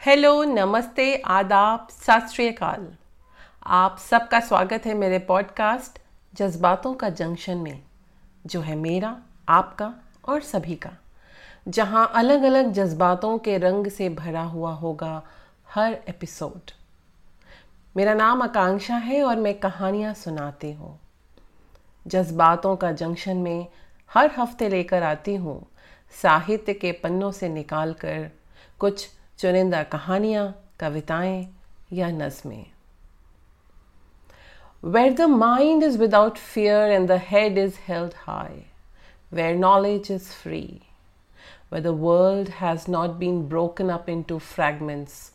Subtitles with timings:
[0.00, 2.86] Hello, नमस्ते, आदाब, सत श्री अकाल।
[3.66, 5.98] आप सबका स्वागत है मेरे पॉडकास्ट
[6.34, 7.82] जज्बातों का जंक्शन में,
[8.46, 9.16] जो है मेरा,
[9.48, 9.92] आपका
[10.28, 10.90] और सभी का,
[11.68, 15.22] जहाँ अलग अलग जज्बातों के रंग से भरा हुआ होगा
[15.74, 16.70] हर एपिसोड।
[17.96, 20.98] मेरा नाम आकांक्षा है और मैं कहानियाँ सुनाती हूँ।
[22.06, 23.66] जज्बातों का जंक्शन में
[24.10, 25.66] हर हफ़्ते लेकर आती हूँ,
[26.22, 28.30] साहित्य के पन्नों से निकाल कर
[28.78, 29.08] कुछ
[29.40, 31.48] चुनिंदा कहानियाँ, कविताएँ
[31.92, 32.66] या नज्में।
[34.84, 38.62] Where the mind is without fear and the head is held high
[39.32, 40.60] where knowledge is free
[41.72, 45.32] where the world has not been broken up into fragments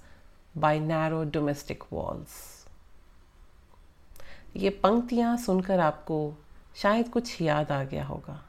[0.58, 2.38] by narrow domestic walls
[4.56, 6.20] ये पंक्तियाँ सुनकर आपको
[6.76, 8.40] शायद कुछ याद आ गया होगा।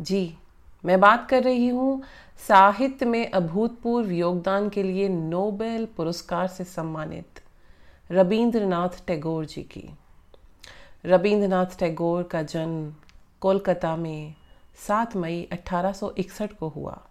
[0.00, 0.36] जी
[0.86, 2.02] मैं बात कर रही हूँ
[2.48, 7.40] साहित्य में अभूतपूर्व योगदान के लिए नोबेल पुरस्कार से सम्मानित
[8.12, 9.90] रविंद्रनाथ टैगोर जी की।
[11.06, 12.94] रविंद्रनाथ टैगोर का जन्म
[13.40, 14.34] कोलकाता में
[14.88, 17.02] 7 मई 1861 को हुआ।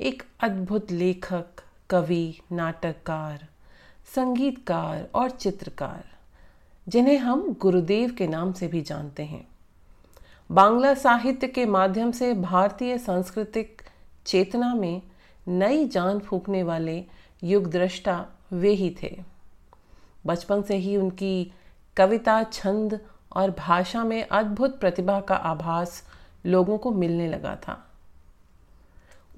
[0.00, 1.46] एक अद्भुत लेखक,
[1.90, 3.46] कवि, नाटककार,
[4.14, 6.04] संगीतकार और चित्रकार,
[6.88, 9.49] जिन्हें हम गुरुदेव के नाम से भी जानते हैं।
[10.50, 13.82] बांग्ला साहित्य के माध्यम से भारतीय सांस्कृतिक
[14.26, 15.02] चेतना में
[15.48, 17.04] नई जान फूकने वाले
[17.44, 19.22] युग दृष्टा वे ही थे।
[20.26, 21.52] बचपन से ही उनकी
[21.96, 23.00] कविता, छंद
[23.36, 26.08] और भाषा में अद्भुत प्रतिभा का आभास
[26.46, 27.90] लोगों को मिलने लगा था।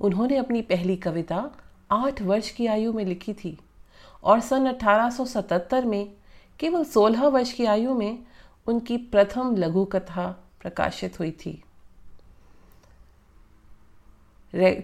[0.00, 1.50] उन्होंने अपनी पहली कविता
[1.90, 3.58] आठ वर्ष की आयु में लिखी थी
[4.24, 6.12] और सन 1877 में
[6.58, 8.18] केवल 16 वर्ष की आयु में
[8.66, 11.62] उनकी प्रथम लघु कथा प्रकाशित हुई थी।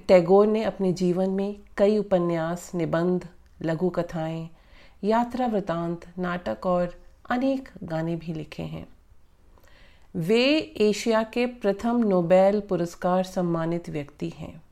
[0.08, 3.28] टैगोर ने अपने जीवन में कई उपन्यास, निबंध
[3.62, 4.48] लघु कथाएँ
[5.04, 6.94] यात्रा वृतांत, नाटक और
[7.30, 8.86] अनेक गाने भी लिखे हैं।
[10.16, 10.44] वे
[10.80, 14.62] एशिया के प्रथम नोबेल पुरस्कार सम्मानित व्यक्ति हैं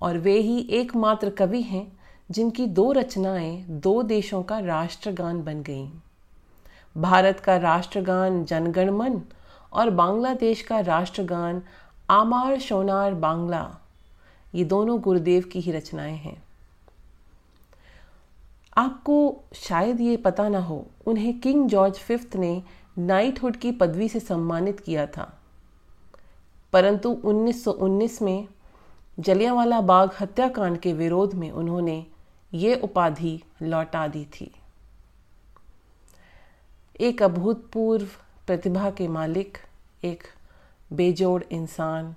[0.00, 1.86] और वे ही एकमात्र कवि हैं
[2.30, 5.88] जिनकी दो रचनाएँ दो देशों का राष्ट्रगान बन गईं।
[6.96, 9.20] भारत का राष्ट्रगान जनगणमन
[9.72, 11.62] और बांग्लादेश का राष्ट्रगान
[12.10, 13.76] आमार शोनार बांग्ला।
[14.54, 16.42] ये दोनों गुरुदेव की ही रचनाएँ हैं।
[18.76, 22.62] आपको शायद ये पता ना हो, उन्हें किंग जॉर्ज फिफ्थ ने
[22.98, 25.38] नाइटहुड की पदवी से सम्मानित किया था।
[26.72, 28.48] परंतु 1919 में
[29.20, 32.06] जलियांवाला बाग हत्याकांड के विरोध में उन्होंने
[32.54, 34.54] ये उपाधि लौटा दी थी।
[37.00, 38.06] एक अभूतपूर्व
[38.50, 39.58] प्रतिभा के मालिक,
[40.04, 40.22] एक
[40.92, 42.14] बेजोड़ इंसान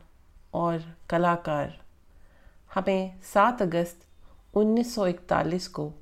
[0.53, 1.81] और कलाकार।
[2.75, 4.05] हमें 7 अगस्त
[4.55, 5.93] 1941 को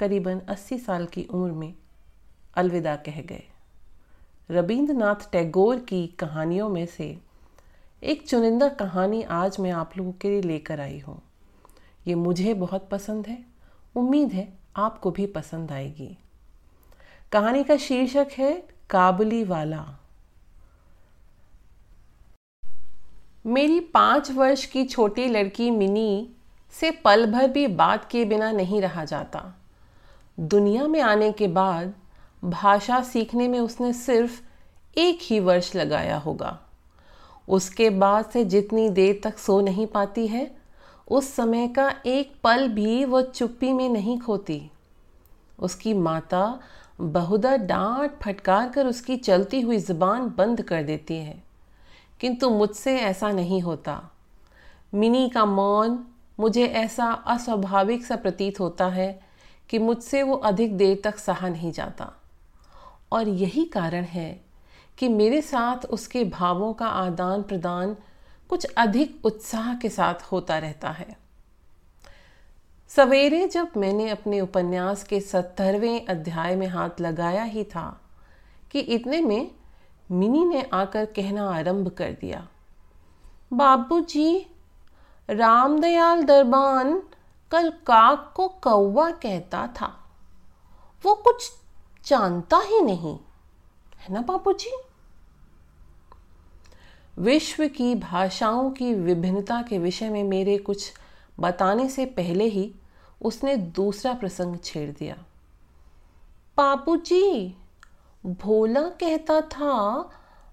[0.00, 1.74] करीबन 80 साल की उम्र में
[2.54, 3.42] अलविदा कह गए।
[4.50, 7.18] रविंद्रनाथ टैगोर की कहानियों में से
[8.02, 11.22] एक चुनिंदा कहानी आज मैं आप लोगों के लिए लेकर आई हूँ।
[12.06, 13.44] ये मुझे बहुत पसंद है।
[13.96, 16.18] उम्मीद है आपको भी पसंद आएगी।
[17.32, 19.86] कहानी का शीर्षक है काबुली वाला।
[23.46, 26.28] मेरी पाँच वर्ष की छोटी लड़की मिनी
[26.72, 29.54] से पल भर भी बात किए बिना नहीं रहा जाता।
[30.40, 31.94] दुनिया में आने के बाद
[32.44, 34.40] भाषा सीखने में उसने सिर्फ़
[34.98, 36.60] एक ही वर्ष लगाया होगा।
[37.48, 40.56] उसके बाद से जितनी देर तक सो नहीं पाती है,
[41.10, 44.70] उस समय का एक पल भी वो चुप्पी में नहीं खोती।
[45.58, 46.60] उसकी माता
[47.00, 51.42] बहुधा डांट फटकार कर उसकी चलती हुई ज़ुबान बंद कर देती है।
[52.20, 54.10] किंतु मुझसे ऐसा नहीं होता।
[54.94, 56.06] मिनी का मौन
[56.40, 59.20] मुझे ऐसा अस्वाभाविक सा प्रतीत होता है
[59.68, 62.12] कि मुझसे वो अधिक देर तक सहा नहीं जाता।
[63.12, 64.44] और यही कारण है
[64.98, 67.96] कि मेरे साथ उसके भावों का आदान प्रदान
[68.48, 71.27] कुछ अधिक उत्साह के साथ होता रहता है।
[72.88, 78.00] सवेरे जब मैंने अपने उपन्यास के सत्तरवें अध्याय में हाथ लगाया ही था
[78.70, 79.50] कि इतने में
[80.10, 82.48] मिनी ने आकर कहना आरंभ कर दिया
[83.52, 84.46] बाबूजी,
[85.30, 87.02] रामदयाल दरबान
[87.50, 90.10] कल काक को कौवा कहता था
[91.04, 91.52] वो कुछ
[92.06, 93.18] जानता ही नहीं
[93.96, 94.76] है ना बाबूजी?
[97.18, 100.92] विश्व की भाषाओं की विभिन्नता के विषय में मेरे कुछ
[101.40, 102.74] बताने से पहले ही
[103.22, 105.24] उसने दूसरा प्रसंग छेड़ दिया।
[106.56, 107.56] पापू जी
[108.26, 109.72] भोला कहता था,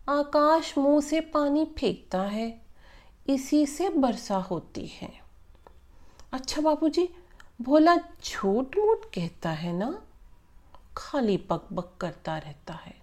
[0.09, 2.61] आकाश मुँह से पानी फेंकता है,
[3.29, 5.13] इसी से वर्षा होती है।
[6.33, 7.09] अच्छा बाबूजी,
[7.61, 10.01] भोला झूठ मूठ कहता है ना?
[10.97, 12.95] खाली बक बक करता रहता है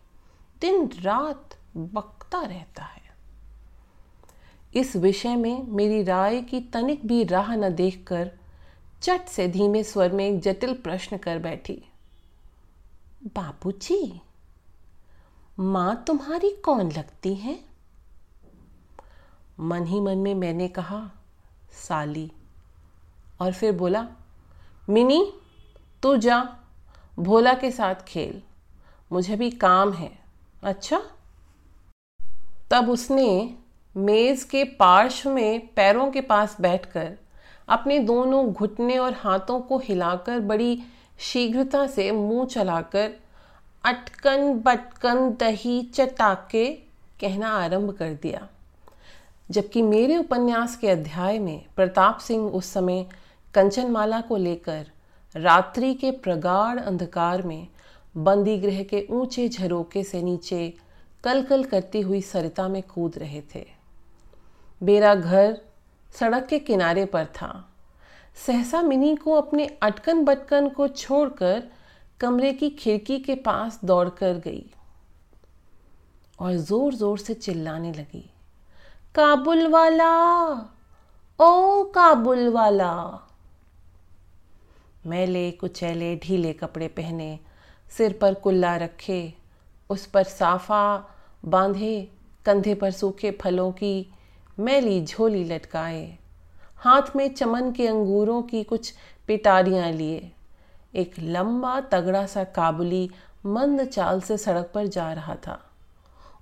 [0.61, 3.02] दिन रात बकता रहता है।
[4.75, 8.33] इस विषय में मेरी राय की तनिक भी राह न देखकर
[9.03, 11.85] चट से धीमे स्वर में एक जटिल प्रश्न कर बैठी।
[13.27, 14.21] बाबूजी,
[15.61, 17.65] माँ तुम्हारी कौन लगती है?
[19.61, 21.11] मन ही मन में मैंने कहा,
[21.73, 22.33] साली।
[23.41, 24.09] और फिर बोला,
[24.91, 25.33] मिनी,
[26.03, 26.57] तू जा,
[27.19, 28.43] भोला के साथ खेल।
[29.13, 30.19] मुझे भी काम है।
[30.63, 31.03] अच्छा?
[32.71, 33.59] तब उसने
[33.97, 37.13] मेज़ के पार्श्व में पैरों के पास बैठकर
[37.69, 40.79] अपने दोनों घुटने और हाथों को हिलाकर बड़ी
[41.21, 43.11] शीघ्रता से मुँह चलाकर
[43.85, 46.67] अटकन बटकन दही चटाके
[47.21, 48.49] कहना आरंभ कर दिया।
[49.51, 53.07] जबकि मेरे उपन्यास के अध्याय में प्रताप सिंह उस समय
[53.55, 54.87] कंचनमाला को लेकर
[55.37, 57.67] रात्रि के प्रगाढ़ अंधकार में
[58.17, 60.75] बंदी गृह के ऊँचे झरोके से नीचे
[61.25, 63.82] कल कल करती हुई सरिता में कूद रहे थे।
[64.83, 65.61] मेरा घर
[66.11, 67.53] सड़क के किनारे पर था।
[68.47, 71.63] सहसा मिनी को अपने अटकन बटकन को छोड़कर
[72.21, 74.65] कमरे की खिड़की के पास दौड़ कर गई
[76.39, 78.29] और ज़ोर ज़ोर से चिल्लाने लगी।
[79.15, 80.13] काबुल वाला
[81.39, 82.93] ओ काबुल वाला
[85.07, 87.39] मैले कुचैले ढीले कपड़े पहने,
[87.91, 89.35] सिर पर कुल्ला रखे,
[89.91, 91.09] उस पर साफा
[91.45, 92.09] बांधे,
[92.47, 93.95] कंधे पर सूखे फलों की
[94.63, 96.19] मैली झोली लटकाए,
[96.77, 98.93] हाथ में चमन के अंगूरों की कुछ
[99.27, 100.31] पिटारियाँ लिए।
[100.95, 103.11] एक लंबा तगड़ा सा काबुली
[103.47, 105.59] मंद चाल से सड़क पर जा रहा था।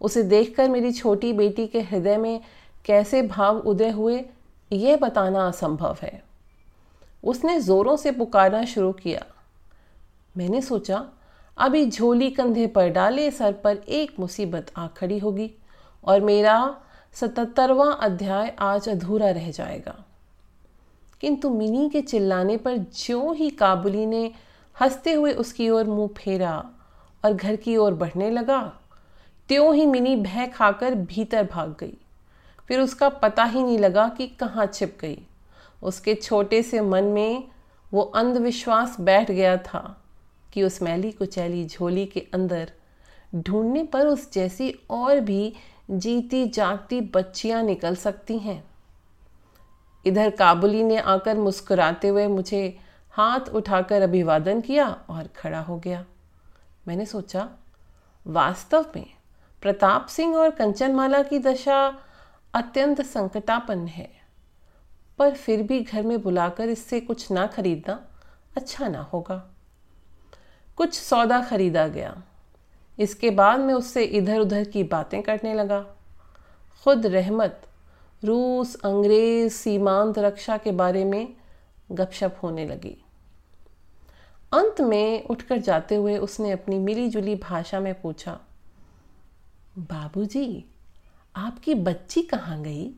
[0.01, 2.41] उसे देखकर मेरी छोटी बेटी के हृदय में
[2.85, 4.25] कैसे भाव उदय हुए,
[4.71, 6.23] यह बताना असंभव है।
[7.25, 9.25] उसने ज़ोरों से पुकारना शुरू किया।
[10.37, 11.05] मैंने सोचा,
[11.57, 15.51] अभी झोली कंधे पर डाले सर पर एक मुसीबत आ खड़ी होगी
[16.05, 16.77] और मेरा
[17.15, 20.05] सतहत्तरवां अध्याय आज अधूरा रह जाएगा।
[21.21, 24.33] किंतु मिनी के चिल्लाने पर ज्यों ही काबुली ने
[24.81, 26.65] हँसते हुए उसकी ओर मुँह फेरा
[27.25, 28.81] और घर की ओर बढ़ने लगा,
[29.49, 31.97] त्यों ही मिनी भय खाकर भीतर भाग गई।
[32.69, 35.19] फिर उसका पता ही नहीं लगा कि कहाँ छिप गई।
[35.83, 37.49] उसके छोटे से मन में
[37.93, 40.03] वो अंधविश्वास बैठ गया था
[40.53, 42.73] कि उस मैली कुचैली झोली के अंदर
[43.37, 45.53] ढूँढने पर उस जैसी और भी
[45.91, 48.63] जीती जागती बच्चियाँ निकल सकती हैं।
[50.05, 52.79] इधर काबुली ने आकर मुस्कुराते हुए मुझे
[53.15, 56.05] हाथ उठाकर अभिवादन किया और खड़ा हो गया।
[56.89, 57.49] मैंने सोचा,
[58.27, 59.07] वास्तव में
[59.63, 61.99] प्रताप सिंह और कंचनमाला की दशा
[62.55, 64.11] अत्यंत संकटापन्न है,
[65.19, 68.01] पर फिर भी घर में बुलाकर इससे कुछ ना खरीदना
[68.57, 69.43] अच्छा ना होगा।
[70.77, 72.23] कुछ सौदा खरीदा गया।
[73.01, 75.81] इसके बाद मैं उससे इधर उधर की बातें करने लगा।
[76.85, 77.63] खुद रहमत
[78.25, 81.37] रूस अंग्रेज़ सीमांत रक्षा के बारे में
[81.93, 82.97] गपशप होने लगी।
[84.53, 88.39] अंत में उठकर जाते हुए उसने अपनी मिली जुली भाषा में पूछा
[89.79, 90.65] बाबूजी,
[91.37, 92.91] आपकी बच्ची कहाँ गई?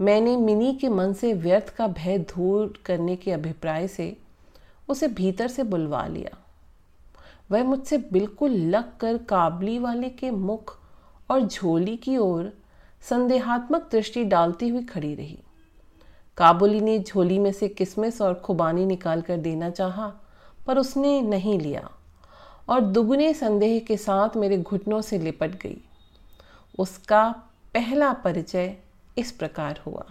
[0.00, 4.16] मैंने मिनी के मन से व्यर्थ का भय दूर करने के अभिप्राय से
[4.88, 6.41] उसे भीतर से बुलवा लिया।
[7.50, 10.78] वह मुझसे बिल्कुल लग कर काबली वाले के मुख
[11.30, 12.52] और झोली की ओर
[13.08, 15.38] संदेहात्मक दृष्टि डालती हुई खड़ी रही।
[16.36, 20.12] काबुली ने झोली में से किसमिस और खुबानी निकाल कर देना चाहा,
[20.66, 21.90] पर उसने नहीं लिया
[22.68, 25.80] और दुगने संदेह के साथ मेरे घुटनों से लिपट गई।
[26.78, 27.30] उसका
[27.74, 28.76] पहला परिचय
[29.18, 30.04] इस प्रकार हुआ।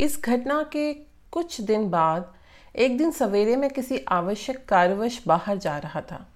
[0.00, 0.92] इस घटना के
[1.32, 2.32] कुछ दिन बाद
[2.74, 6.26] एक दिन सवेरे में किसी आवश्यक कार्यवश बाहर जा रहा था।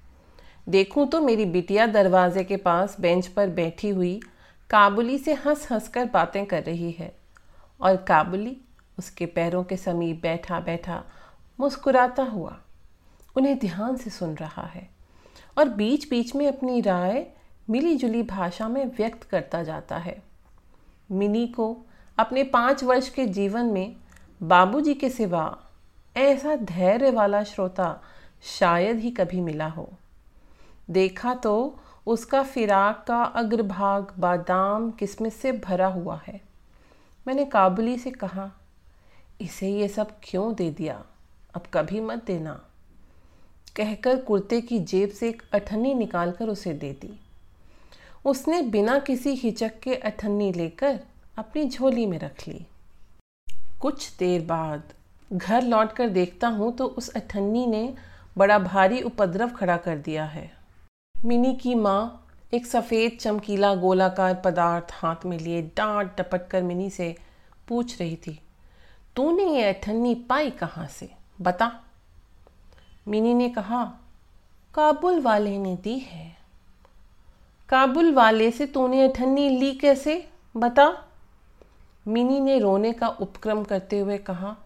[0.68, 4.20] देखूँ तो मेरी बिटिया दरवाजे के पास बेंच पर बैठी हुई
[4.70, 7.12] काबुली से हंस हंस कर बातें कर रही है
[7.80, 8.56] और काबुली
[8.98, 11.02] उसके पैरों के समीप बैठा बैठा
[11.60, 12.56] मुस्कुराता हुआ
[13.36, 14.88] उन्हें ध्यान से सुन रहा है
[15.58, 17.26] और बीच बीच में अपनी राय
[17.70, 20.22] मिली जुली भाषा में व्यक्त करता जाता है।
[21.12, 21.76] मिनी को
[22.18, 23.96] अपने पाँच वर्ष के जीवन में
[24.42, 25.56] बाबूजी के सिवा
[26.18, 28.02] ऐसा धैर्य वाला श्रोता
[28.58, 29.92] शायद ही कभी मिला हो।
[30.90, 36.40] देखा तो उसका फिराक का अग्रभाग बादाम किस्मत से भरा हुआ है?
[37.26, 38.50] मैंने काबुली से कहा,
[39.40, 41.04] इसे ये सब क्यों दे दिया?
[41.54, 42.60] अब कभी मत देना।
[43.76, 47.20] कहकर कुर्ते की जेब से एक अठन्नी निकालकर उसे दे दी।
[48.24, 51.00] उसने बिना किसी हिचक के अठन्नी लेकर
[51.38, 52.66] अपनी झोली में रख ली।
[53.80, 54.82] कुछ देर बाद
[55.30, 57.94] घर लौटकर देखता हूँ तो उस अठन्नी ने
[58.38, 60.50] बड़ा भारी उपद्रव खड़ा कर दिया है।
[61.14, 66.88] मिनी की माँ एक सफ़ेद चमकीला गोलाकार पदार्थ हाथ में लिए डांट टपट कर मिनी
[66.90, 67.14] से
[67.68, 68.38] पूछ रही थी,
[69.16, 71.10] तूने ये अठन्नी पाई कहाँ से?
[71.40, 71.70] बता।
[73.08, 73.84] मिनी ने कहा,
[74.74, 76.36] काबुल वाले ने दी है।
[77.68, 80.24] काबुल वाले से तूने अठन्नी ली कैसे?
[80.54, 80.92] बता।
[82.06, 84.56] मिनी ने रोने का उपक्रम करते हुए कहा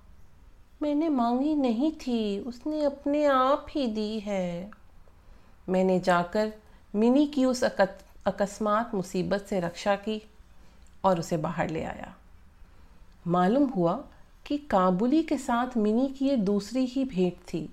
[0.82, 4.70] मैंने मांगी नहीं थी, उसने अपने आप ही दी है।
[5.68, 6.52] मैंने जाकर
[6.94, 10.20] मिनी की उस अकस्मात मुसीबत से रक्षा की
[11.04, 12.14] और उसे बाहर ले आया।
[13.26, 13.92] मालूम हुआ
[14.46, 17.68] कि काबुली के साथ मिनी की ये दूसरी ही भेंट थी,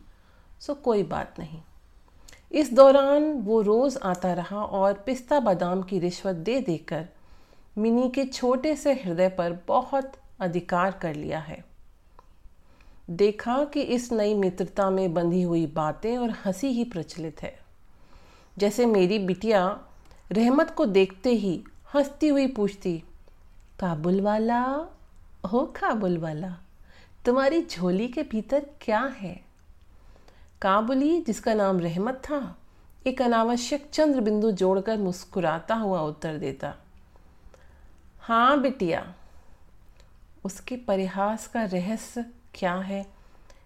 [0.61, 1.59] सो कोई बात नहीं।
[2.51, 7.07] इस दौरान वो रोज़ आता रहा और पिस्ता बादाम की रिश्वत दे देकर
[7.77, 11.68] मिनी के छोटे से हृदय पर बहुत अधिकार कर लिया है।
[13.09, 17.59] देखा कि इस नई मित्रता में बंधी हुई बातें और हँसी ही प्रचलित है।
[18.57, 19.81] जैसे मेरी बिटिया
[20.31, 21.63] रहमत को देखते ही
[21.93, 23.03] हंसती हुई पूछती,
[23.79, 24.61] काबुल वाला?
[25.45, 26.57] हो, काबुल वाला।
[27.25, 29.41] तुम्हारी झोली के भीतर क्या है?
[30.61, 32.57] काबुली, जिसका नाम रहमत था,
[33.07, 36.75] एक अनावश्यक चंद्र बिंदु जोड़कर मुस्कुराता हुआ उत्तर देता
[38.21, 39.13] हाँ बिटिया,
[40.45, 43.05] उसके परिहास का रहस्य क्या है?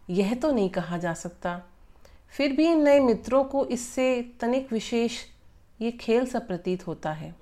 [0.10, 1.62] यह तो नहीं कहा जा सकता।
[2.30, 5.20] फिर भी इन नए मित्रों को इससे तनिक विशेष
[5.82, 7.36] ये खेल सा प्रतीत होता है।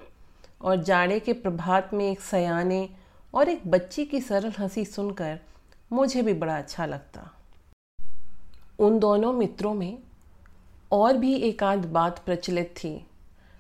[0.62, 2.90] और जाड़े के प्रभात में एक सयाने
[3.34, 5.40] और एक बच्ची की सरल हँसी सुनकर
[5.94, 7.32] मुझे भी बड़ा अच्छा लगता।
[8.80, 10.00] उन दोनों मित्रों में
[10.92, 13.08] और भी एक आध बात प्रचलित थी।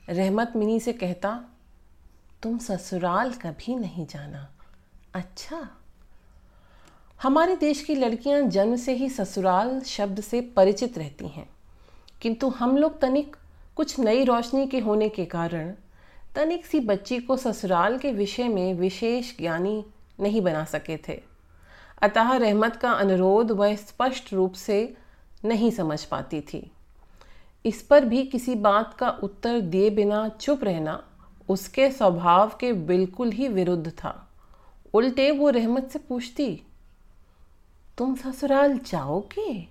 [0.10, 1.44] रहमत मिनी से कहता,
[2.44, 4.50] तुम ससुराल कभी नहीं जाना।
[5.14, 5.70] अच्छा?
[7.24, 11.50] हमारे देश की लड़कियाँ जन्म से ही ससुराल शब्द से परिचित रहती हैं।
[12.22, 13.36] किंतु हम लोग तनिक
[13.76, 15.74] कुछ नई रोशनी के होने के कारण
[16.36, 19.86] तनिक सी बच्ची को ससुराल के विषय में विशेष ज्ञानी
[20.20, 21.22] नहीं बना सके थे।
[22.02, 24.98] अतः रहमत का अनुरोध वह स्पष्ट रूप से
[25.46, 26.72] नहीं समझ पाती थी।
[27.66, 31.04] इस पर भी किसी बात का उत्तर दिए बिना चुप रहना
[31.50, 34.30] उसके स्वभाव के बिल्कुल ही विरुद्ध था।
[34.94, 36.64] उल्टे वो रहमत से पूछती
[38.02, 39.68] तुम ससुराल जाओगे?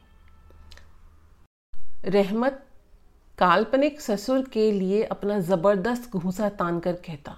[2.04, 2.62] रहमत
[3.38, 7.36] काल्पनिक ससुर के लिए अपना ज़बरदस्त घूसा तान कर कहता,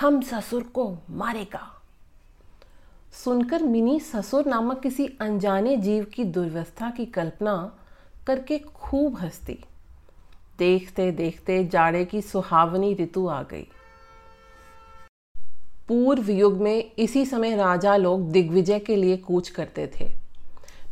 [0.00, 1.60] हम ससुर को मारेगा।
[3.14, 7.54] सुनकर मिनी ससुर नामक किसी अनजाने जीव की दुर्व्यवस्था की कल्पना
[8.26, 9.58] करके खूब हंसती।
[10.58, 13.66] देखते देखते जाड़े की सुहावनी ऋतु आ गई।
[15.90, 20.12] पूर्व युग में इसी समय राजा लोग दिग्विजय के लिए कूच करते थे।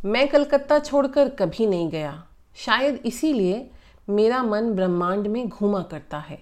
[0.05, 2.25] मैं कलकत्ता छोड़कर कभी नहीं गया।
[2.55, 3.71] शायद इसीलिए
[4.09, 6.41] मेरा मन ब्रह्मांड में घूमा करता है।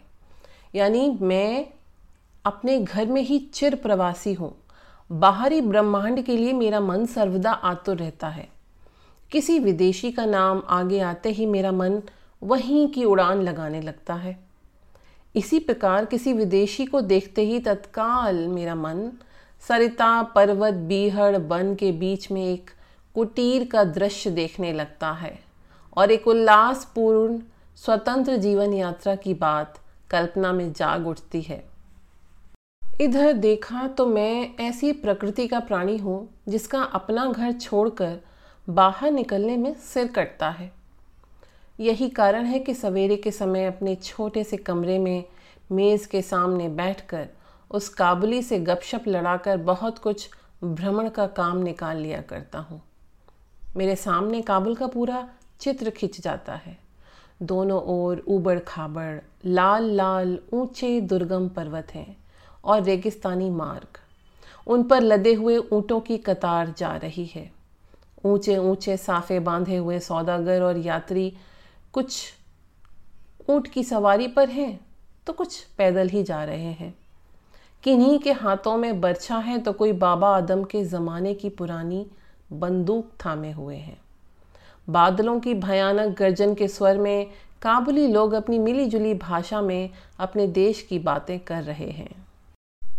[0.75, 1.67] यानी मैं
[2.45, 4.55] अपने घर में ही चिर प्रवासी हूँ।
[5.11, 8.49] बाहरी ब्रह्मांड के लिए मेरा मन सर्वदा आतुर रहता है।
[9.31, 12.01] किसी विदेशी का नाम आगे आते ही मेरा मन
[12.43, 14.46] वहीं की उड़ान लगाने लगता है।
[15.37, 19.11] इसी प्रकार किसी विदेशी को देखते ही तत्काल मेरा मन
[19.63, 22.69] सरिता पर्वत बीहड़ वन के बीच में एक
[23.15, 25.39] कुटीर का दृश्य देखने लगता है
[25.97, 27.39] और एक उल्लासपूर्ण
[27.75, 29.79] स्वतंत्र जीवन यात्रा की बात
[30.09, 31.63] कल्पना में जाग उठती है।
[33.01, 36.17] इधर देखा तो मैं ऐसी प्रकृति का प्राणी हूँ
[36.49, 38.17] जिसका अपना घर छोड़कर
[38.67, 40.71] बाहर निकलने में सिर कटता है।
[41.79, 45.23] यही कारण है कि सवेरे के समय अपने छोटे से कमरे में
[45.71, 47.27] मेज़ के सामने बैठकर
[47.71, 50.29] उस काबुली से गपशप लड़ाकर बहुत कुछ
[50.63, 52.81] भ्रमण का काम निकाल लिया करता हूँ।
[53.77, 55.27] मेरे सामने काबुल का पूरा
[55.59, 56.77] चित्र खिंच जाता है।
[57.43, 62.17] दोनों ओर ऊबड़ खाबड़, लाल लाल ऊँचे दुर्गम पर्वत हैं
[62.63, 63.99] और रेगिस्तानी मार्ग।
[64.67, 67.51] उन पर लदे हुए ऊँटों की कतार जा रही है।
[68.25, 71.33] ऊँचे ऊँचे साफे बांधे हुए सौदागर और यात्री
[71.97, 72.33] कुछ
[73.49, 74.79] ऊँट की सवारी पर हैं
[75.27, 76.93] तो कुछ पैदल ही जा रहे हैं।
[77.83, 82.05] किन्हीं के हाथों में बर्छा है तो कोई बाबा आदम के ज़माने की पुरानी
[82.53, 83.97] बंदूक थामे हुए हैं।
[84.89, 87.27] बादलों की भयानक गर्जन के स्वर में
[87.61, 89.89] काबुली लोग अपनी मिली जुली भाषा में
[90.19, 92.25] अपने देश की बातें कर रहे हैं।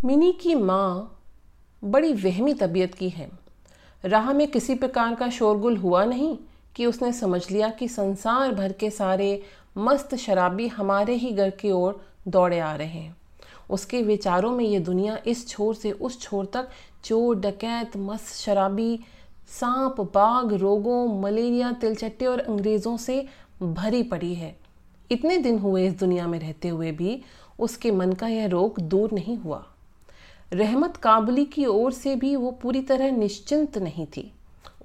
[0.04, 1.18] मिनी की माँ
[1.84, 3.30] बड़ी वहमी तबीयत की है।
[4.04, 6.36] राह में किसी प्रकार का शोरगुल हुआ नहीं
[6.76, 9.42] कि उसने समझ लिया कि संसार भर के सारे
[9.78, 13.16] मस्त शराबी हमारे ही घर की ओर दौड़े आ रहे हैं।
[13.70, 16.68] उसके विचारों में ये दुनिया इस छोर से उस छोर तक
[17.04, 19.00] चोर, डकैत, मस्त शराबी,
[19.48, 23.26] सांप, बाघ, रोगों, मलेरिया, तिलचट्टे और अंग्रेज़ों से
[23.62, 24.56] भरी पड़ी है।
[25.10, 27.22] इतने दिन हुए इस दुनिया में रहते हुए भी
[27.58, 29.66] उसके मन का यह रोग दूर नहीं हुआ।
[30.52, 34.32] रहमत काबुली की ओर से भी वो पूरी तरह निश्चिंत नहीं थी।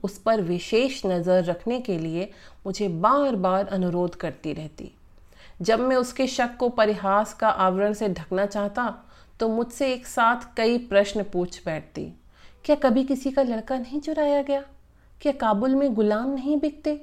[0.04, 2.30] उस पर विशेष नज़र रखने के लिए
[2.66, 4.92] मुझे बार बार अनुरोध करती रहती।
[5.62, 8.94] जब मैं उसके शक को परिहास का आवरण से ढकना चाहता
[9.40, 12.06] तो मुझसे एक साथ कई प्रश्न पूछ बैठती।
[12.66, 14.64] क्या कभी किसी का लड़का नहीं चुराया गया?
[15.22, 16.96] क्या काबुल में गुलाम नहीं बिकते?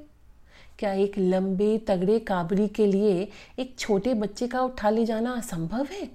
[0.79, 3.27] क्या एक लंबे तगड़े काबुली के लिए
[3.59, 6.09] एक छोटे बच्चे का उठा ले जाना असंभव है?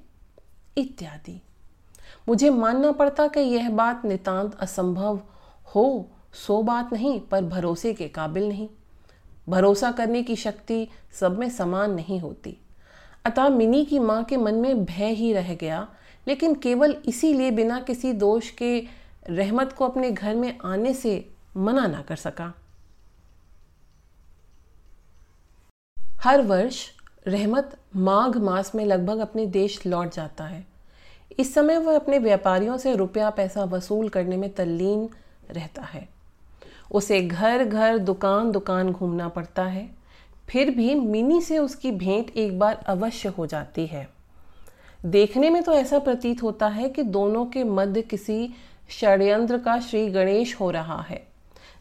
[0.77, 1.41] इत्यादि।
[2.29, 5.21] मुझे मानना पड़ता कि यह बात नितांत असंभव
[5.75, 8.69] हो सो बात नहीं, पर भरोसे के काबिल नहीं।
[9.49, 10.89] भरोसा करने की शक्ति
[11.21, 12.57] सब में समान नहीं होती।
[13.25, 15.89] अतः मिनी की माँ के मन में भय ही रह गया,
[16.29, 18.81] लेकिन केवल इसीलिए बिना किसी दोष के
[19.31, 22.53] रहमत को अपने घर में आने से मना ना कर सका।
[26.21, 26.91] हर वर्ष
[27.27, 30.67] रहमत माघ मास में लगभग अपने देश लौट जाता है।
[31.39, 35.09] इस समय वह अपने व्यापारियों से रुपया पैसा वसूल करने में तल्लीन
[35.51, 36.16] रहता है।
[36.91, 39.89] उसे घर घर दुकान दुकान घूमना पड़ता है।
[40.49, 44.09] फिर भी मिनी से उसकी भेंट एक बार अवश्य हो जाती है।
[45.07, 48.55] देखने में तो ऐसा प्रतीत होता है कि दोनों के मध्य किसी
[48.91, 51.27] षड्यंत्र का श्री गणेश हो रहा है।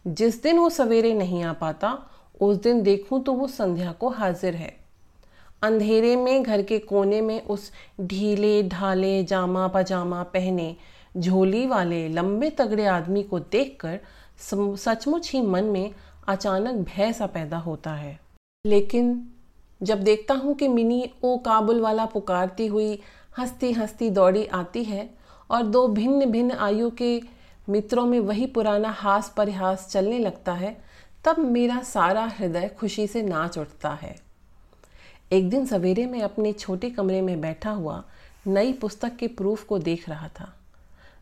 [0.07, 1.97] जिस दिन वो सवेरे नहीं आ पाता,
[2.41, 4.75] उस दिन देखूँ तो वो संध्या को हाजिर है।
[5.61, 7.71] अंधेरे में, घर के कोने में उस
[8.01, 10.75] ढीले, ढाले जामा पजामा पहने
[11.17, 13.99] झोली वाले लंबे तगड़े आदमी को देखकर
[14.39, 15.91] सचमुच ही मन में
[16.27, 18.19] अचानक भय सा पैदा होता है।
[18.65, 19.27] लेकिन
[19.83, 23.01] जब देखता हूँ कि मिनी ओ काबुल वाला पुकारती हुई
[23.37, 25.09] हंसती हंसती दौड़ी आती है
[25.51, 27.21] और दो भिन्न भिन्न आयु के
[27.69, 30.77] मित्रों में वही पुराना हास परिहास चलने लगता है,
[31.25, 34.15] तब मेरा सारा हृदय खुशी से नाच उठता है।
[35.33, 38.03] एक दिन सवेरे में अपने छोटे कमरे में बैठा हुआ
[38.47, 40.54] नई पुस्तक के प्रूफ को देख रहा था।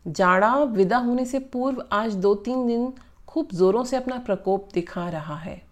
[0.06, 2.92] जाड़ा विदा होने से पूर्व आज दो तीन दिन
[3.28, 5.62] खूब जोरों से अपना प्रकोप दिखा रहा है।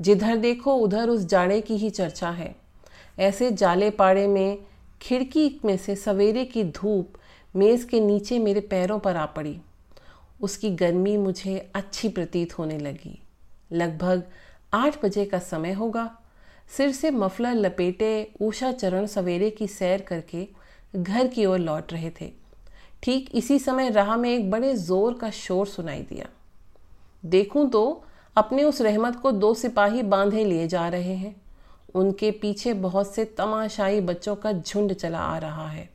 [0.00, 2.56] जिधर देखो, उधर उस जाड़े की ही चर्चा है।
[3.18, 4.58] ऐसे जाले पाड़े में,
[5.02, 7.08] खिड़की में से सवेरे की धूप
[7.56, 9.60] मेज़ के नीचे मेरे पैरों पर आ पड़ी।
[10.40, 13.22] उसकी गर्मी मुझे अच्छी प्रतीत होने लगी।
[13.72, 14.22] लगभग
[14.74, 16.18] आठ बजे का समय होगा।
[16.76, 20.48] सिर से मफलर लपेटे ऊषा चरण सवेरे की सैर करके
[20.96, 22.32] घर की ओर लौट रहे थे।
[23.02, 26.26] ठीक इसी समय राह में एक बड़े ज़ोर का शोर सुनाई दिया।
[27.24, 27.82] देखूँ तो
[28.36, 31.34] अपने उस रहमत को दो सिपाही बांधे लिए जा रहे हैं।
[31.94, 35.88] उनके पीछे बहुत से तमाशाई बच्चों का झुंड चला आ रहा है।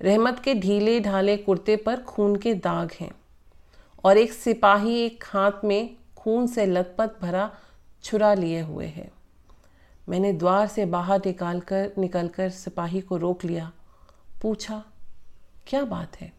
[0.00, 3.10] रहमत के ढीले ढाले कुर्ते पर खून के दाग हैं
[4.04, 7.50] और एक सिपाही एक हाथ में खून से लथपथ भरा
[8.04, 9.10] छुरा लिए हुए है।
[10.08, 13.70] मैंने द्वार से बाहर निकाल कर निकल कर सिपाही को रोक लिया।
[14.42, 14.82] पूछा
[15.66, 16.32] क्या बात है?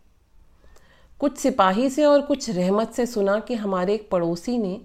[1.20, 4.82] कुछ सिपाही से और कुछ रहमत से सुना कि हमारे एक पड़ोसी ने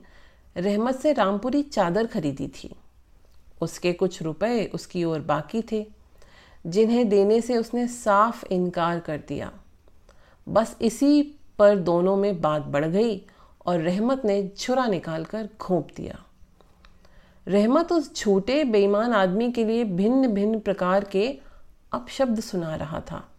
[0.56, 2.74] रहमत से रामपुरी चादर खरीदी थी।
[3.60, 5.86] उसके कुछ रुपए उसकी ओर बाकी थे,
[6.66, 9.52] जिन्हें देने से उसने साफ़ इनकार कर दिया।
[10.48, 13.26] बस इसी पर दोनों में बात बढ़ गई
[13.66, 16.24] और रहमत ने छुरा निकाल कर घोंप दिया।
[17.48, 21.38] रहमत उस छोटे बेईमान आदमी के लिए भिन्न भिन्न प्रकार के
[21.92, 23.29] अपशब्द सुना रहा था।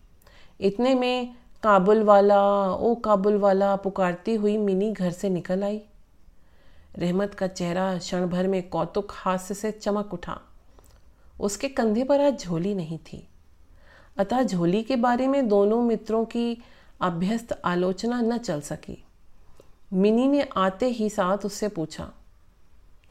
[0.61, 5.81] इतने में काबुल वाला, ओ काबुल वाला पुकारती हुई मिनी घर से निकल आई।
[6.97, 10.39] रहमत का चेहरा क्षण भर में कौतुक हास्य से चमक उठा।
[11.39, 13.27] उसके कंधे पर आज झोली नहीं थी।
[14.17, 16.57] अतः झोली के बारे में दोनों मित्रों की
[17.01, 19.03] अभ्यस्त आलोचना न चल सकी।
[19.93, 22.11] मिनी ने आते ही साथ उससे पूछा,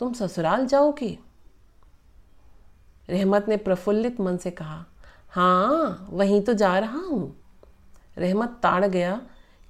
[0.00, 1.18] तुम ससुराल जाओगे?
[3.10, 4.84] रहमत ने प्रफुल्लित मन से कहा
[5.32, 7.36] हाँ वहीं तो जा रहा हूँ।
[8.20, 9.20] रहमत ताड़ गया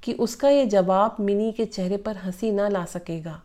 [0.02, 3.42] कि उसका ये जवाब मिनी के चेहरे पर हँसी ना ला सकेगा।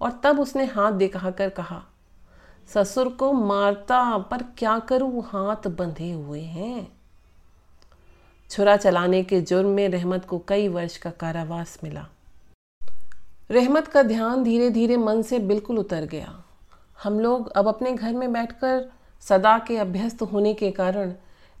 [0.00, 1.82] और तब उसने हाथ दिखाकर कहा,
[2.74, 5.22] ससुर को मारता पर क्या करूँ?
[5.22, 6.88] हाथ बंधे हुए हैं।
[8.50, 12.06] छुरा चलाने के जुर्म में रहमत को कई वर्ष का कारावास मिला।
[13.50, 16.42] रहमत का ध्यान धीरे धीरे मन से बिल्कुल उतर गया।
[17.02, 21.12] हम लोग अब अपने घर में बैठकर सदा के अभ्यस्त होने के कारण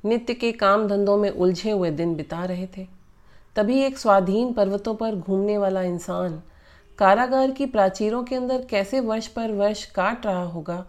[0.06, 2.86] नित्य के काम धंधों में उलझे हुए दिन बिता रहे थे।
[3.56, 6.42] तभी एक स्वाधीन पर्वतों पर घूमने वाला इंसान,
[6.98, 10.84] कारागार की प्राचीरों के अंदर कैसे वर्ष पर वर्ष काट रहा होगा,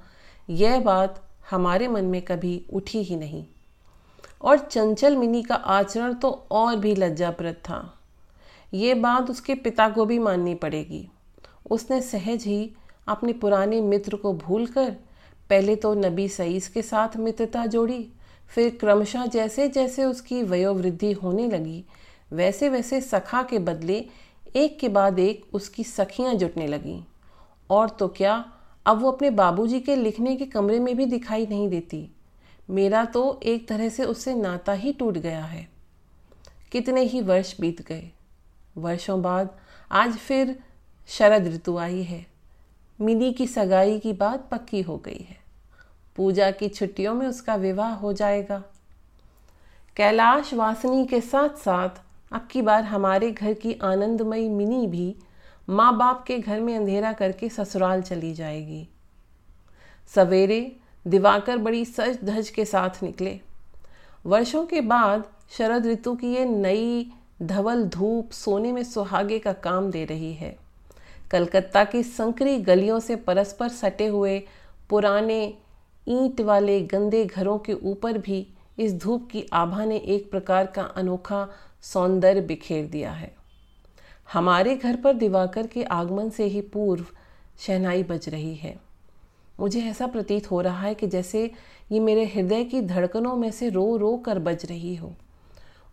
[0.50, 3.46] यह बात हमारे मन में कभी उठी ही नहीं।
[4.42, 7.80] और चंचल मिनी का आचरण तो और भी लज्जाप्रद था।
[8.74, 11.08] ये बात उसके पिता को भी माननी पड़ेगी।
[11.72, 12.72] उसने सहज ही
[13.08, 14.90] अपने पुराने मित्र को भूलकर,
[15.50, 18.08] पहले तो नबी सईस के साथ मित्रता जोड़ी
[18.50, 21.86] फिर क्रमशः जैसे जैसे उसकी वयोवृद्धि होने लगी,
[22.32, 24.06] वैसे वैसे सखा के बदले
[24.56, 27.04] एक के बाद एक उसकी सखियाँ जुटने लगीं।
[27.70, 28.52] और तो क्या,
[28.86, 32.12] अब वो अपने बाबूजी के लिखने के कमरे में भी दिखाई नहीं देती।
[32.70, 35.70] मेरा तो एक तरह से उससे नाता ही टूट गया है।
[36.72, 38.12] कितने ही वर्ष बीत गए।
[38.78, 39.50] वर्षों बाद
[39.92, 40.60] आज फिर
[41.08, 42.26] शरद ऋतु आई है।
[43.02, 45.47] मिनी की सगाई की बात पक्की हो गई है।
[46.18, 48.64] पूजा की छुट्टियों में उसका विवाह हो जाएगा।
[49.98, 51.90] कैलाश वासनी के साथ साथ
[52.32, 55.16] अब की बार हमारे घर की आनंदमयी मिनी भी
[55.70, 58.88] माँ बाप के घर में अंधेरा करके ससुराल चली जाएगी।
[60.16, 60.76] सवेरे
[61.08, 63.40] दिवाकर बड़ी सज धज के साथ निकले।
[64.26, 65.24] वर्षों के बाद
[65.58, 70.56] शरद ऋतु की ये नई धवल धूप सोने में सुहागे का काम दे रही है।
[71.32, 74.40] कलकत्ता की संकरी गलियों से परस्पर सटे हुए
[74.90, 75.58] पुराने
[76.08, 78.48] ईंट वाले गंदे घरों के ऊपर भी
[78.80, 81.48] इस धूप की आभा ने एक प्रकार का अनोखा
[81.82, 83.36] सौंदर्य बिखेर दिया है।
[84.34, 87.06] हमारे घर पर दिवाकर के आगमन से ही पूर्व
[87.60, 88.76] शहनाई बज रही है।
[89.60, 91.52] मुझे ऐसा प्रतीत हो रहा है कि जैसे
[91.92, 95.14] ये मेरे हृदय की धड़कनों में से रो रो कर बज रही हो।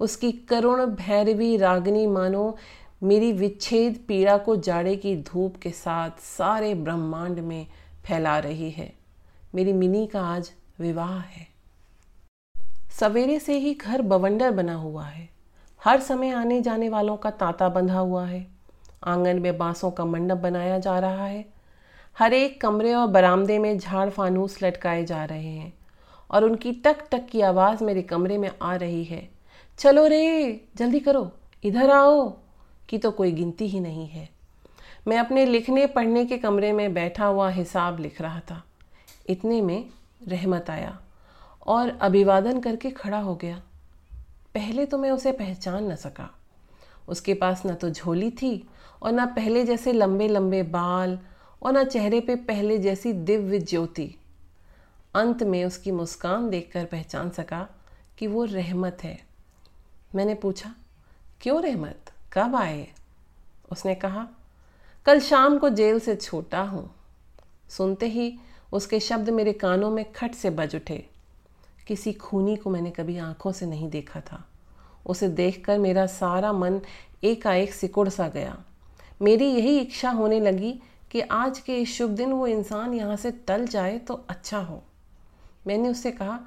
[0.00, 2.56] उसकी करुण भैरवी रागनी मानो
[3.02, 7.66] मेरी विच्छेद पीड़ा को जाड़े की धूप के साथ सारे ब्रह्मांड में
[8.06, 8.92] फैला रही है।
[9.54, 11.46] मेरी मिनी का आज विवाह है।
[12.90, 15.28] सवेरे से ही घर बवंडर बना हुआ है।
[15.84, 18.46] हर समय आने जाने वालों का तांता बंधा हुआ है।
[19.04, 21.44] आँगन में बांसों का मंडप बनाया जा रहा है।
[22.18, 25.74] हर एक कमरे और बरामदे में झाड़ फानूस लटकाए जा रहे हैं
[26.30, 29.30] और उनकी टक टक की आवाज़ मेरे कमरे में आ रही है।
[29.78, 31.32] चलो रे, जल्दी करो,
[31.64, 32.36] इधर आओ,
[32.88, 34.28] की तो कोई गिनती ही नहीं है।
[35.08, 38.64] मैं अपने लिखने पढ़ने के कमरे में बैठा हुआ हिसाब लिख रहा था।
[39.26, 39.90] इतने में
[40.28, 40.98] रहमत आया
[41.66, 43.62] और अभिवादन करके खड़ा हो गया।
[44.54, 46.30] पहले तो मैं उसे पहचान न सका।
[47.08, 48.68] उसके पास न तो झोली थी
[49.02, 51.18] और न पहले जैसे लंबे लंबे बाल
[51.62, 54.14] और न चेहरे पे पहले जैसी दिव्य ज्योति।
[55.14, 57.68] अंत में उसकी मुस्कान देखकर पहचान सका
[58.18, 59.18] कि वो रहमत है।
[60.14, 60.74] मैंने पूछा,
[61.40, 62.10] क्यों रहमत?
[62.32, 62.88] कब आए?
[63.72, 64.28] उसने कहा,
[65.06, 66.94] कल शाम को जेल से छोटा हूँ।
[67.68, 68.38] सुनते ही
[68.72, 71.06] उसके शब्द मेरे कानों में खट से बज उठे।
[71.86, 74.44] किसी खूनी को मैंने कभी आँखों से नहीं देखा था।
[75.06, 76.80] उसे देखकर मेरा सारा मन
[77.24, 78.56] एकाएक सिकुड़ सा गया।
[79.22, 83.30] मेरी यही इच्छा होने लगी कि आज के इस शुभ दिन वो इंसान यहाँ से
[83.30, 84.82] टल जाए तो अच्छा हो।
[85.66, 86.40] मैंने उससे कहा,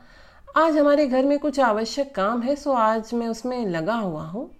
[0.57, 4.51] आज हमारे घर में कुछ आवश्यक काम है, सो आज मैं उसमें लगा हुआ हूँ।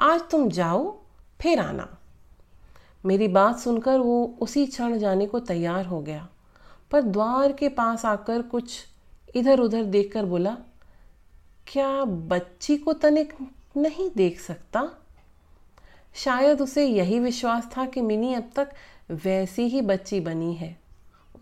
[0.00, 0.98] आज तुम जाओ,
[1.40, 1.98] फिर आना।
[3.06, 6.28] मेरी बात सुनकर वो उसी क्षण जाने को तैयार हो गया।
[6.90, 8.84] पर द्वार के पास आकर कुछ
[9.36, 10.56] इधर उधर देखकर बोला,
[11.66, 13.32] क्या बच्ची को तनिक
[13.76, 14.90] नहीं देख सकता?
[16.14, 18.70] शायद उसे यही विश्वास था कि मिनी अब तक
[19.10, 20.76] वैसी ही बच्ची बनी है।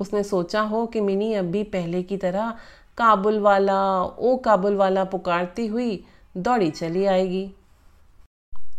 [0.00, 2.50] उसने सोचा हो कि मिनी अब भी पहले की तरह
[2.98, 6.04] काबुल वाला ओ काबुल वाला पुकारती हुई
[6.36, 7.50] दौड़ी चली आएगी।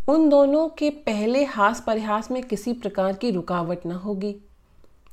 [0.10, 4.36] उन दोनों के पहले हास परिहास में किसी प्रकार की रुकावट न होगी।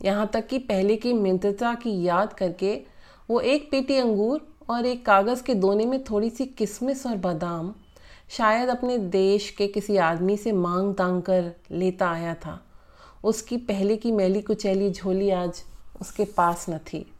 [0.04, 2.82] यहाँ तक कि पहले की मित्रता की याद करके
[3.30, 7.74] वो एक पेटी अंगूर और एक कागज़ के दोने में थोड़ी सी किशमिश और बादाम
[8.28, 12.60] शायद अपने देश के किसी आदमी से मांग तांग कर लेता आया था।
[13.24, 15.62] उसकी पहले की मैली कुचैली झोली आज
[16.00, 17.12] उसके पास न थी।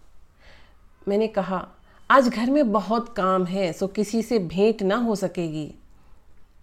[1.09, 1.69] मैंने कहा,
[2.11, 5.75] आज घर में बहुत काम है, सो किसी से भेंट ना हो सकेगी।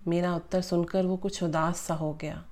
[0.07, 2.43] मेरा उत्तर सुनकर वो कुछ उदास सा हो गया।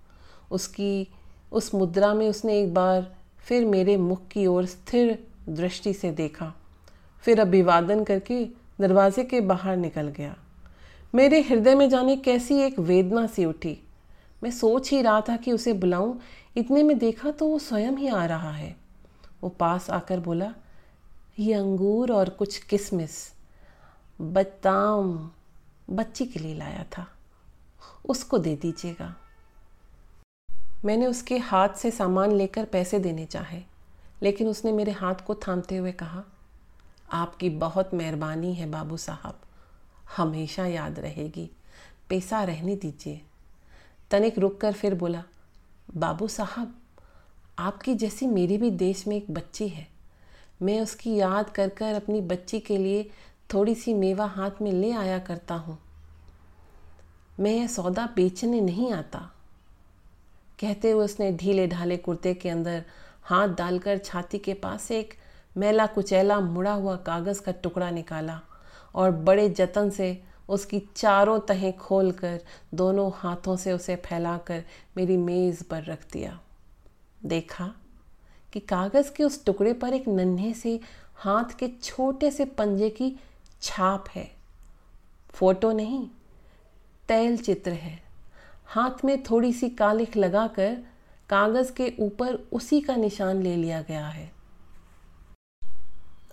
[0.52, 1.08] उसकी,
[1.52, 6.54] उस मुद्रा में उसने एक बार फिर मेरे मुख की ओर स्थिर दृष्टि से देखा।
[7.22, 8.46] फिर अभिवादन करके
[8.82, 10.36] दरवाजे के बाहर निकल गया।
[11.16, 13.80] मेरे हृदय में जाने कैसी एक वेदना सी उठी।
[14.44, 16.20] मैं सोच ही रहा था कि उसे बुलाऊं,
[16.58, 18.76] इतने में देखा तो वो स्वयं ही आ रहा है।
[19.44, 20.54] वो पास आकर बोला,
[21.40, 23.34] ये अंगूर और कुछ किसमिस
[24.22, 25.30] बदाम
[25.90, 27.08] बच्ची के लिए लाया था।
[28.10, 29.16] उसको दे दीजिएगा।
[30.86, 33.62] मैंने उसके हाथ से सामान लेकर पैसे देने चाहे,
[34.24, 36.24] लेकिन उसने मेरे हाथ को थामते हुए कहा,
[37.12, 39.40] आपकी बहुत मेहरबानी है बाबू साहब,
[40.18, 41.50] हमेशा याद रहेगी
[42.10, 43.22] पैसा रहने दीजिए।
[44.12, 45.24] तनिक रुक कर फिर बोला,
[45.96, 46.74] बाबू साहब,
[47.60, 49.88] आपकी जैसी मेरी भी देश में एक बच्ची है।
[50.62, 53.10] मैं उसकी याद कर कर अपनी बच्ची के लिए
[53.54, 55.78] थोड़ी सी मेवा हाथ में ले आया करता हूँ।
[57.40, 59.30] मैं यह सौदा बेचने नहीं आता।
[60.60, 62.84] कहते हुए उसने ढीले ढाले कुर्ते के अंदर
[63.24, 65.14] हाथ डालकर छाती के पास एक
[65.58, 68.40] मैला कुचैला मुड़ा हुआ कागज़ का टुकड़ा निकाला
[68.96, 72.40] और बड़े जतन से उसकी चारों तहें खोलकर
[72.74, 74.64] दोनों हाथों से उसे फैलाकर
[74.98, 76.40] मेरी मेज़ पर रख दिया।
[77.26, 77.74] देखा
[78.54, 80.80] कि कागज़ के उस टुकड़े पर एक नन्हे से
[81.16, 83.16] हाथ के छोटे से पंजे की
[83.62, 84.30] छाप है।
[85.30, 86.08] फ़ोटो नहीं
[87.08, 88.09] तैल चित्र है।
[88.70, 90.78] हाथ में थोड़ी सी कालिख लगाकर
[91.30, 94.32] कागज़ के ऊपर उसी का निशान ले लिया गया है।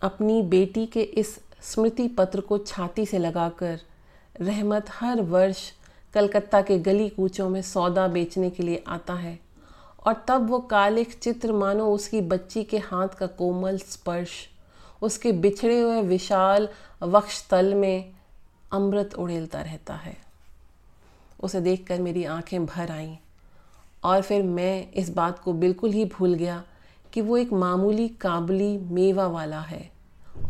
[0.03, 3.79] अपनी बेटी के इस स्मृति पत्र को छाती से लगाकर
[4.41, 5.71] रहमत हर वर्ष
[6.15, 9.39] कलकत्ता के गली कूचों में सौदा बेचने के लिए आता है
[10.07, 14.31] और तब वो कालिक चित्र मानो उसकी बच्ची के हाथ का कोमल स्पर्श,
[15.03, 16.69] उसके बिछड़े हुए विशाल
[17.03, 18.15] वक्ष तल में
[18.73, 20.26] अमृत उड़ेलता रहता है।
[21.41, 23.17] उसे देखकर मेरी आँखें भर आईं।
[24.05, 26.65] और फिर मैं इस बात को बिल्कुल ही भूल गया
[27.13, 29.91] कि वो एक मामूली काबली मेवा वाला है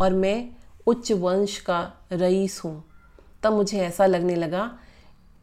[0.00, 0.50] और मैं
[0.86, 2.84] उच्च वंश का रईस हूँ।
[3.42, 4.78] तब मुझे ऐसा लगने लगा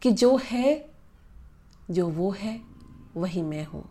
[0.02, 0.90] कि जो है,
[1.92, 2.62] जो वो है,
[3.16, 3.90] वही मैं हूँ।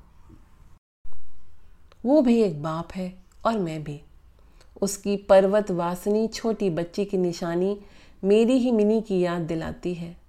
[2.05, 3.15] वो भी एक बाप है
[3.47, 4.03] और मैं भी।
[4.83, 7.81] उसकी पर्वत वासनी छोटी बच्ची की निशानी
[8.25, 10.22] मेरी ही मिनी की याद दिलाती है।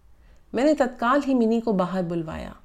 [0.56, 2.56] मैंने तत्काल ही मिनी को बाहर बुलवाया।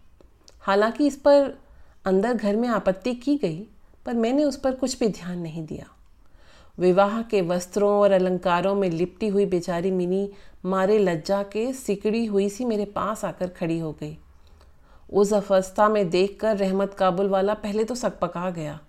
[0.61, 1.59] हालाँकि इस पर
[2.05, 3.67] अंदर घर में आपत्ति की गई,
[4.07, 5.87] पर मैंने उस पर कुछ भी ध्यान नहीं दिया।
[6.79, 10.33] विवाह के वस्त्रों और अलंकारों में लिपटी हुई बेचारी मिनी
[10.65, 14.19] मारे लज्जा के सिकड़ी हुई सी मेरे पास आकर खड़ी हो गई।
[15.13, 18.81] उस अवस्था में देखकर रहमत काबुल वाला पहले तो सकपका गया।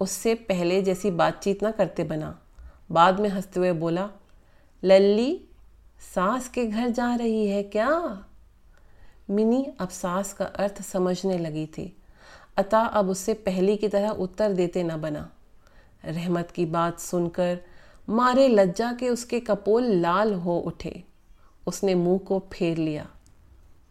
[0.00, 2.38] उससे पहले जैसी बातचीत ना करते बना।
[2.92, 4.10] बाद में हँसते हुए बोला,
[4.84, 5.47] लल्ली
[6.00, 8.24] सास के घर जा रही है क्या?
[9.30, 11.96] मिनी अब सास का अर्थ समझने लगी थी।
[12.56, 15.30] अतः अब उससे पहले की तरह उत्तर देते न बना।
[16.04, 17.60] रहमत की बात सुनकर
[18.08, 21.04] मारे लज्जा के उसके कपोल लाल हो उठे।
[21.66, 23.08] उसने मुँह को फेर लिया।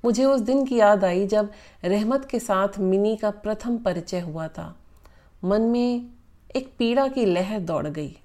[0.05, 1.51] मुझे उस दिन की याद आई जब
[1.85, 4.79] रहमत के साथ मिनी का प्रथम परिचय हुआ था।
[5.43, 6.09] मन में
[6.55, 8.17] एक पीड़ा की लहर दौड़ गई।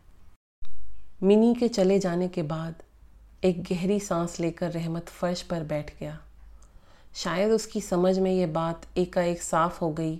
[1.22, 2.74] मिनी के चले जाने के बाद
[3.44, 6.18] एक गहरी सांस लेकर रहमत फर्श पर बैठ गया।
[7.14, 10.16] शायद उसकी समझ में ये बात एकाएक साफ़ हो गई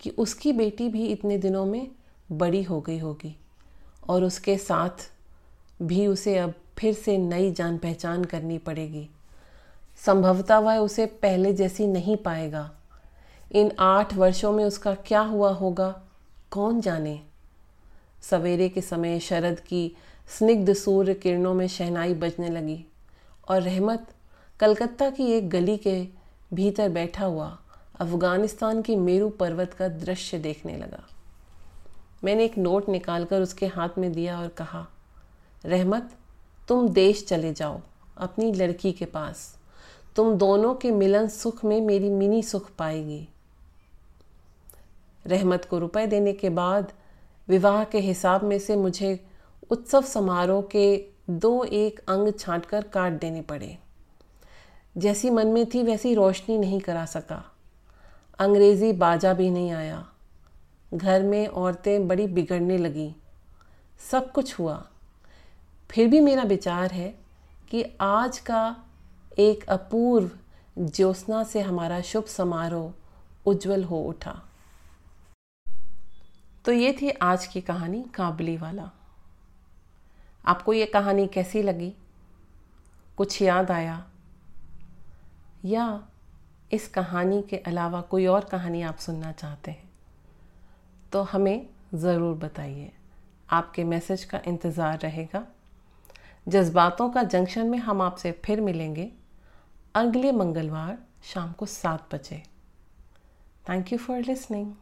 [0.00, 1.90] कि उसकी बेटी भी इतने दिनों में
[2.32, 3.36] बड़ी हो गई होगी
[4.08, 5.10] और उसके साथ
[5.82, 9.08] भी उसे अब फिर से नई जान पहचान करनी पड़ेगी।
[10.06, 12.70] संभवतः वह उसे पहले जैसी नहीं पाएगा।
[13.52, 16.02] इन आठ वर्षों में उसका क्या हुआ होगा,
[16.50, 17.20] कौन जाने?
[18.22, 19.96] सवेरे के समय शरद की
[20.28, 22.84] स्निग्ध सूर्य किरणों में शहनाई बजने लगी
[23.48, 24.06] और रहमत
[24.60, 26.08] कलकत्ता की एक गली के
[26.54, 27.58] भीतर बैठा हुआ
[28.00, 31.02] अफ़गानिस्तान की मेरू पर्वत का दृश्य देखने लगा।
[32.24, 34.86] मैंने एक नोट निकालकर उसके हाथ में दिया और कहा,
[35.64, 36.10] रहमत,
[36.68, 37.80] तुम देश चले जाओ,
[38.16, 39.56] अपनी लड़की के पास।
[40.16, 43.28] तुम दोनों के मिलन सुख में मेरी मिनी सुख पाएगी।
[45.26, 46.92] रहमत को रुपए देने के बाद
[47.48, 49.26] विवाह के हिसाब में से मुझे
[49.70, 53.78] उत्सव समारोह के दो एक अंग छांटकर काट देने पड़े।
[54.96, 57.52] जैसी मन में थी वैसी रोशनी नहीं करा सका।
[58.38, 60.08] अंग्रेज़ी बाजा भी नहीं आया।
[60.94, 63.16] घर में औरतें बड़ी बिगड़ने लगी।
[64.10, 64.88] सब कुछ हुआ।
[65.90, 67.18] फिर भी मेरा विचार है
[67.70, 68.76] कि आज का
[69.38, 70.30] एक अपूर्व
[70.78, 72.92] ज्योत्ना से हमारा शुभ समारोह
[73.46, 74.42] उज्जवल हो उठा।
[76.64, 78.90] तो ये थी आज की कहानी काबली वाला।
[80.44, 81.92] आपको ये कहानी कैसी लगी?
[83.18, 84.04] कुछ याद आया?
[85.64, 86.08] या
[86.72, 89.90] इस कहानी के अलावा कोई और कहानी आप सुनना चाहते हैं
[91.12, 92.90] तो हमें ज़रूर बताइए।
[93.50, 95.46] आपके मैसेज का इंतज़ार रहेगा।
[96.46, 99.10] जज्बातों का जंक्शन में हम आपसे फिर मिलेंगे
[99.94, 102.42] अगले मंगलवार शाम को सात बजे।
[103.68, 104.72] Thank you for listening